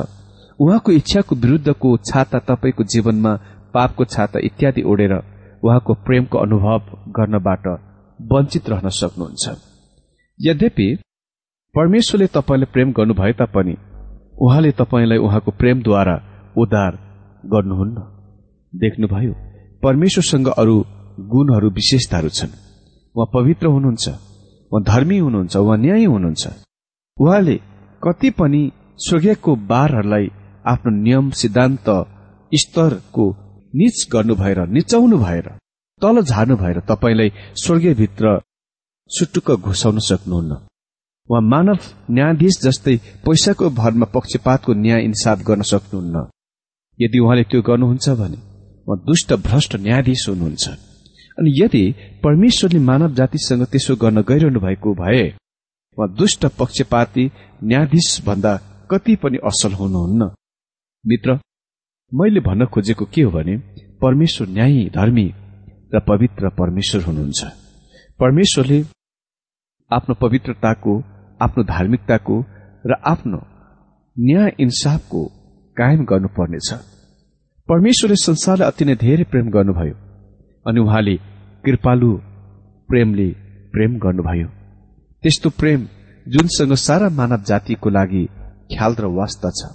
उहाँको 0.61 0.93
इच्छाको 0.93 1.35
विरुद्धको 1.37 1.97
छाता 2.09 2.39
तपाईँको 2.49 2.85
जीवनमा 2.85 3.33
पापको 3.75 4.05
छाता 4.05 4.39
इत्यादि 4.45 4.83
ओढेर 4.83 5.15
उहाँको 5.63 5.95
प्रेमको 6.07 6.39
अनुभव 6.39 6.81
गर्नबाट 7.17 7.67
वञ्चित 8.21 8.69
रहन 8.71 8.89
सक्नुहुन्छ। 9.01 9.68
यद्यपि 10.41 10.87
परमेश्वरले 11.75 12.27
तपाईँलाई 12.35 12.73
प्रेम 12.73 12.93
गर्नुभए 12.93 13.33
तापनि 13.33 13.75
उहाँले 14.41 14.71
तपाईँलाई 14.81 15.19
उहाँको 15.19 15.51
प्रेमद्वारा 15.51 16.15
उद्धार 16.57 16.93
गर्नुहुन्न। 17.45 17.97
देख्नुभयो 18.73 19.33
परमेश्वरसँग 19.83 20.49
अरू 20.63 20.77
गुणहरू 21.33 21.71
विशेषताहरू 21.71 22.29
छन्। 22.29 22.55
उहाँ 23.15 23.31
पवित्र 23.35 23.67
हुनुहुन्छ 23.67 24.09
उहाँ 24.73 24.83
धर्मी 24.83 25.19
हुनुहुन्छ 25.19 25.57
उहाँ 25.57 25.79
न्याय 25.79 26.05
हुनुहुन्छ। 26.05 26.47
उहाँले 27.17 27.57
कति 28.03 28.31
पनि 28.31 28.63
स्वर्गीयको 28.99 29.57
बारहरूलाई 29.71 30.27
आफ्नो 30.67 30.91
नियम 31.03 31.31
सिद्धान्त 31.41 31.89
स्तरको 32.53 33.25
निच 33.75 34.07
गर्नु 34.13 34.35
भएर 34.35 34.67
निचाउनु 34.69 35.19
भएर 35.19 35.49
तल 36.03 36.23
झार्नु 36.23 36.57
भएर 36.57 36.81
तपाईँलाई 36.91 37.33
स्वर्गीयभित्र 37.55 38.39
सुटुक्क 39.11 39.51
घुसाउन 39.51 39.99
सक्नुहुन्न। 39.99 40.53
उहाँ 41.29 41.41
मानव 41.43 41.79
न्यायाधीश 42.11 42.55
जस्तै 42.63 42.97
पैसाको 43.25 43.71
भरमा 43.71 44.07
पक्षपातको 44.15 44.73
न्याय 44.75 45.01
इन्साफ 45.05 45.39
गर्न 45.49 45.63
सक्नुहुन्न। 45.63 46.17
यदि 46.99 47.19
उहाँले 47.19 47.45
त्यो 47.51 47.61
गर्नुहुन्छ 47.63 48.09
भने 48.21 48.39
उहाँ 48.87 48.99
दुष्ट 49.07 49.33
भ्रष्ट 49.47 49.77
न्यायाधीश 49.77 50.29
हुनुहुन्छ। 50.29 50.69
अनि 51.39 51.51
यदि 51.57 51.83
परमेश्वरले 52.25 52.81
मानव 52.81 53.15
जातिसँग 53.15 53.63
त्यसो 53.73 53.97
गर्न 53.97 54.23
गइरहनु 54.29 54.61
भएको 54.61 54.95
भए 54.95 55.25
उहाँ 55.99 56.09
दुष्ट 56.15 56.47
पक्षपाती 56.59 57.25
न्यायाधीश 57.65 58.09
भन्दा 58.27 58.53
कति 58.91 59.15
पनि 59.23 59.39
असल 59.49 59.73
हुनुहुन्न। 59.73 60.31
मित्र 61.05 61.39
मैले 62.13 62.41
भन्न 62.41 62.67
खोजेको 62.67 63.05
के 63.05 63.23
हो 63.23 63.31
भने 63.31 63.57
परमेश्वर 64.03 64.49
न्यायी 64.49 64.85
धर्मी 64.91 65.27
र 65.95 66.01
पवित्र 66.09 66.49
परमेश्वर 66.59 67.03
हुनुहुन्छ। 67.03 67.41
परमेश्वरले 68.21 68.79
आफ्नो 69.91 70.15
पवित्रताको 70.21 70.95
आफ्नो 71.41 71.63
धार्मिकताको 71.65 72.37
र 72.87 72.97
आफ्नो 73.13 73.39
न्याय 74.17 74.51
इन्साफको 74.61 75.21
कायम 75.77 76.05
गर्नुपर्नेछ। 76.05 76.71
परमेश्वरले 77.69 78.17
संसारलाई 78.23 78.69
अति 78.69 78.85
नै 78.85 78.95
धेरै 79.05 79.25
प्रेम 79.33 79.47
गर्नुभयो 79.55 79.95
अनि 80.67 80.81
उहाँले 80.81 81.15
कृपालु 81.65 82.11
प्रेमले 82.89 83.29
प्रेम 83.73 83.99
गर्नुभयो। 84.05 84.49
त्यस्तो 85.23 85.51
प्रेम 85.61 85.87
जुनसँग 86.27 86.75
सारा 86.87 87.09
मानव 87.19 87.41
जातिको 87.49 87.91
लागि 87.91 88.25
ख्याल 88.73 88.93
र 89.01 89.13
वास्ता 89.19 89.51
छ 89.59 89.73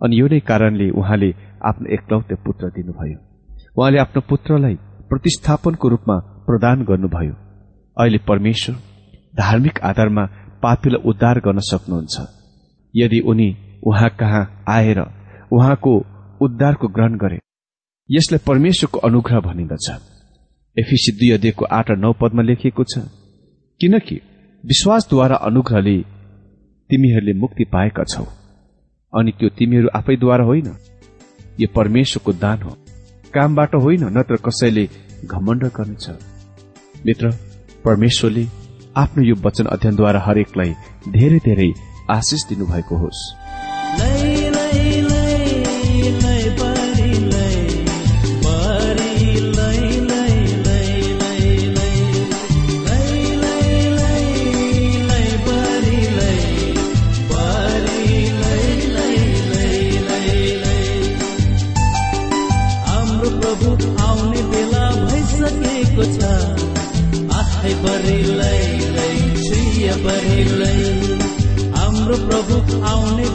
अनि 0.00 0.20
यो 0.20 0.26
नै 0.32 0.40
कारणले 0.50 0.88
उहाँले 1.00 1.30
आफ्नो 1.68 1.92
एकलौते 1.96 2.34
पुत्र 2.46 2.72
दिनुभयो। 2.76 3.18
उहाँले 3.76 3.98
आफ्नो 3.98 4.20
पुत्रलाई 4.30 4.76
प्रतिस्थापनको 5.10 5.88
रूपमा 5.88 6.16
प्रदान 6.48 6.84
गर्नुभयो। 6.90 7.34
अहिले 7.96 8.18
परमेश्वर 8.28 8.74
धार्मिक 9.34 9.78
आधारमा 9.82 10.24
पापीलाई 10.62 11.02
उद्धार 11.10 11.40
गर्न 11.40 11.60
सक्नुहुन्छ। 11.62 12.16
यदि 12.94 13.20
उनी 13.30 13.48
उहाँ 13.86 14.10
कहाँ 14.20 14.42
आएर 14.68 15.00
उहाँको 15.52 15.92
उद्धारको 16.40 16.88
ग्रहण 16.88 17.16
गरे 17.18 17.38
यसलाई 18.08 18.44
परमेश्वरको 18.46 18.98
अनुग्रह 19.08 19.40
भनिन्दछ 19.40 19.88
एफिसी 20.76 21.12
दुई 21.18 21.30
अध्ययको 21.30 21.64
आठ 21.70 21.90
र 21.90 21.96
नौ 21.96 22.12
पदमा 22.20 22.42
लेखिएको 22.42 22.84
छ 22.84 23.04
किनकि 23.80 24.16
विश्वासद्वारा 24.64 25.36
अनुग्रहले 25.48 25.96
तिमीहरूले 26.90 27.32
मुक्ति 27.40 27.64
पाएका 27.72 28.04
छौ 28.04 28.24
अनि 29.12 29.32
त्यो 29.38 29.48
तिमीहरू 29.58 29.88
आफैद्वारा 29.96 30.44
होइन। 30.44 30.68
यो 31.60 31.68
परमेश्वरको 31.76 32.32
दान 32.34 32.62
हो 32.62 32.72
कामबाट 33.34 33.74
होइन 33.84 34.04
नत्र 34.16 34.36
कसैले 34.46 34.84
घमण्ड 35.26 35.64
गर्नेछ। 35.76 36.06
मित्र 37.06 37.30
परमेश्वरले 37.84 38.44
आफ्नो 38.96 39.22
यो 39.22 39.34
वचन 39.44 39.66
अध्ययनद्वारा 39.66 40.20
हरेकलाई 40.20 40.72
धेरै 41.08 41.38
धेरै 41.38 41.70
आशिष 42.10 42.42
दिनुभएको 42.48 42.96
होस्। 42.96 43.43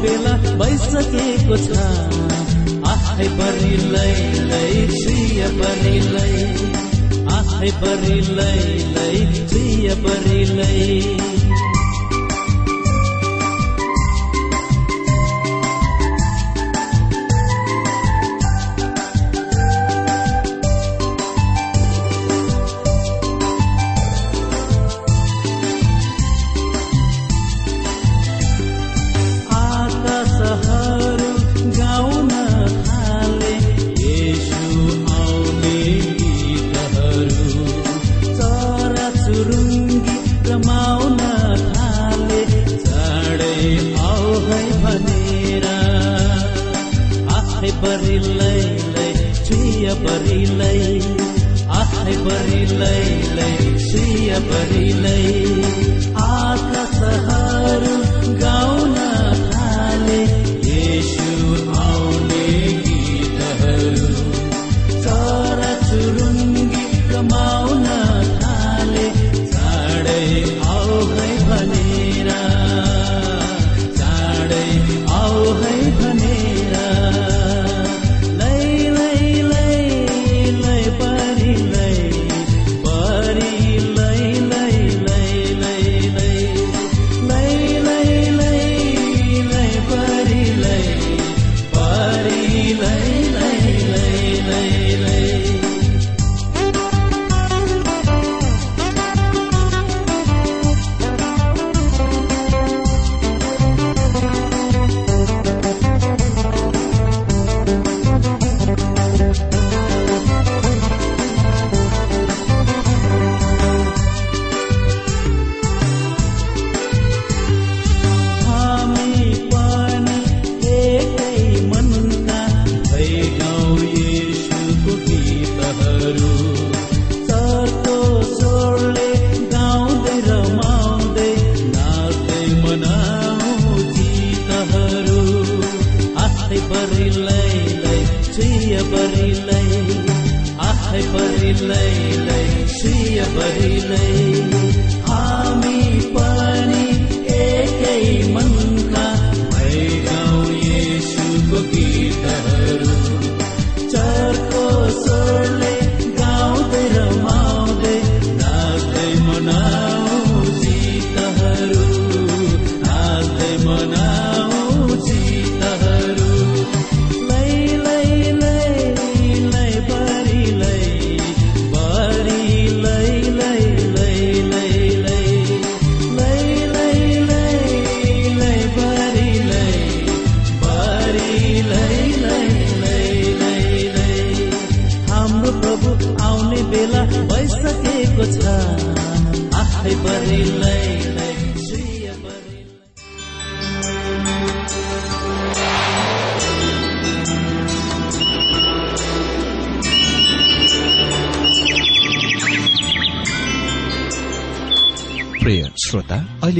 बेला 0.01 0.33
भइसकेको 0.59 1.57
छ। 1.57 1.69
आफै 2.89 3.27
पनि 3.27 3.71
लै 3.93 4.13
लै 4.51 4.87
प्रिय 4.91 5.41
पनि 5.59 5.99
लै। 6.13 6.31
आफै 7.33 7.71
पनि 7.81 8.21
लै 8.21 8.55
लै 8.95 9.25
प्रिय 9.49 9.95
पनि 9.95 10.45
लै। 10.45 11.38